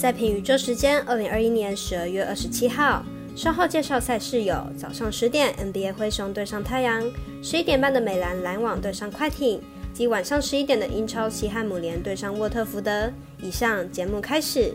[0.00, 3.04] 赛评宇宙时间，二零二一年十二月二十七号。
[3.36, 7.04] 稍后介绍赛事有：早上十点 NBA 灰熊对上太阳，
[7.42, 9.60] 十一点半的美兰篮网对上快艇，
[9.92, 13.12] 及晚上十一点的英超西汉姆联对上沃特福德。
[13.42, 14.72] 以上节目开始。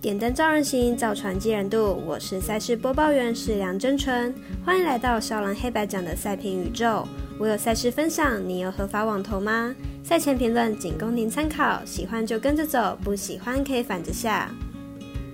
[0.00, 2.00] 点灯照人行，造船济人度。
[2.06, 4.32] 我是赛事播报员是梁真纯，
[4.64, 7.04] 欢迎来到少狼黑白奖的赛评宇宙。
[7.36, 9.74] 我有赛事分享，你有合法网投吗？
[10.04, 14.48] 赛前评论仅供您参考，喜欢就跟着走，不喜欢可以反着下。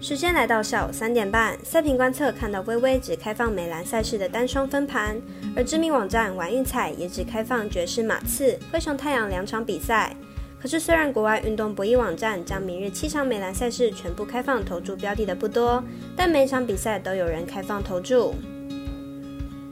[0.00, 5.16] 时间来到下午三点半，赛评观测看到微微只开放美兰赛事的单双分盘，
[5.54, 10.16] 而知名网站玩运彩也只开放爵士马刺、灰熊太阳两场比赛。
[10.60, 15.82] 可是虽然国外运动博弈网站将明日七场美兰赛事全部开放投注标的的不多，
[16.16, 18.34] 但每场比赛都有人开放投注。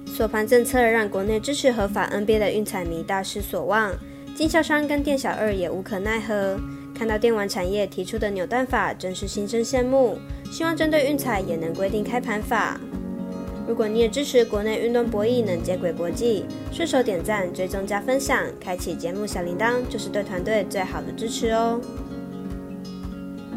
[0.06, 3.92] 锁盘政策让国内支持合法 NBA 的运彩迷大失所望，
[4.34, 6.58] 经销商跟店小二也无可奈何。
[6.94, 10.18] 看到电玩产业提出的扭蛋法，真是心生羡慕。
[10.50, 12.80] 希望针对运彩也能规定开盘法。
[13.67, 21.81] 如果你也支持国内运动博弈能接轨国际，顺手点赞、追踪加分享，开启节目小铃铛，就是对团队最好的支持哦。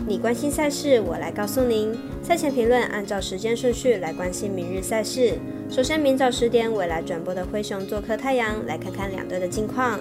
[0.07, 1.95] 你关心赛事，我来告诉您。
[2.23, 5.37] 赛前评论按照时间顺序来关心明日赛事。
[5.69, 9.99] 首先，明早十点未来转播的灰熊做客太阳，来看看两队的近况。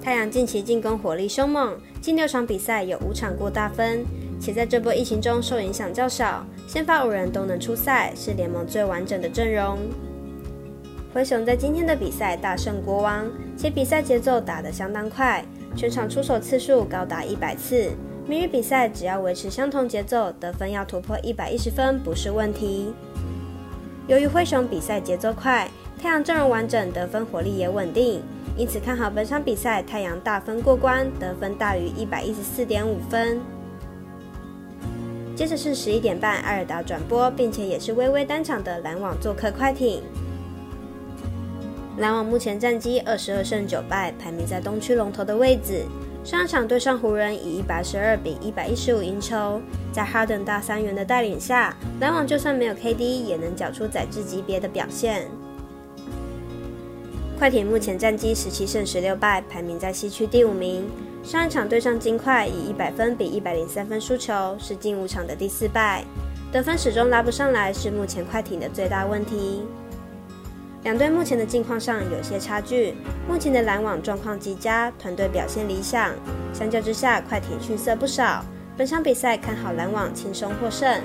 [0.00, 4.04] 太阳近期进攻火力凶猛，近六场比赛有五场过大分，
[4.44, 9.78] 且在这波疫情中受影响较少，先发五人都能出赛，是联盟最完整的阵容。
[11.14, 13.24] 灰熊在今天的比赛大胜国王，
[13.56, 15.42] 且比赛节奏打得相当快，
[15.74, 17.88] 全场出手次数高达一百次。
[18.28, 22.92] 明日比赛只要维持相同节奏，得分要突破一百一十分不是问题。
[24.06, 25.66] 由于灰熊比赛节奏快，
[26.02, 28.20] 太阳阵容完整，得分火力也稳定。
[28.58, 33.40] 因此看好本场比赛，太阳大分过关，得分大于一百一十四点五分。
[35.36, 40.02] 接着是十一点半，艾尔达转播，并且也是微微单场的篮网做客快艇。
[41.98, 45.84] 篮网目前战绩二十二胜九败，排名在东区龙头的位置。
[46.22, 49.60] 上场对上湖人以一百十二比一百一十五赢球，
[49.92, 55.28] 在哈登大三元的带领下，篮网就算没有 KD，也能缴出宰制级别的表现。
[57.36, 60.88] 快艇目前战绩十七胜十六败，排名在西区第五名。
[61.24, 66.04] 上一场对上金块，以一百分比一百零三分输球，是近五场的第四败。
[66.52, 69.64] 得分始终拉不上来，是目前快艇的最大问题。
[70.84, 72.94] 两队目前的境况上有些差距。
[73.28, 76.12] 目前的篮网状况极佳，团队表现理想。
[76.52, 78.44] 相较之下，快艇逊色不少。
[78.76, 81.00] 本场比赛看好篮网轻松获胜。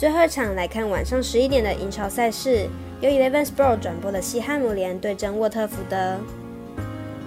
[0.00, 2.66] 最后一场来看晚上十一点的英超赛事。
[3.02, 6.16] 由 Eleven Sport 转播的西汉姆联对阵沃特福德。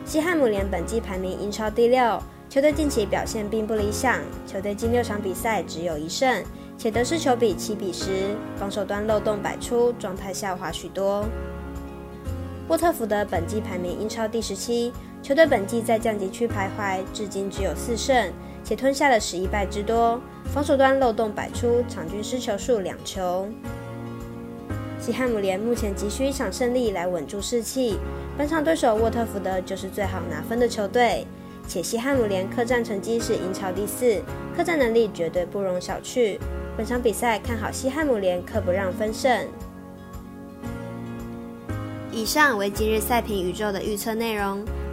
[0.04, 2.20] 西汉姆联本季排名英超第六，
[2.50, 6.44] 球队近期表现并不理想，球队近六场比赛只有一胜，
[6.76, 11.24] 且得失球比七比十，防守端漏洞百出，状态下滑许多。
[12.70, 14.92] 沃特福德本季排名英超第十七，
[15.22, 23.48] 球队本季在降级区徘徊，至今只有四胜，且吞下了十一败之多，防守端漏洞百出，场均失球数两球。
[25.00, 27.98] 西汉姆联目前急需一场胜利来稳住士气，
[28.38, 31.28] 本场对手沃特福德就是最好拿分的球队，
[31.68, 34.22] 且西汉姆联客战成绩是英超第四，
[34.56, 36.40] 客战能力绝对不容小觑。
[36.78, 39.46] 本场比赛看好西汉姆联客不让分胜。
[42.12, 44.64] 以上为今日赛评宇宙的预测内容，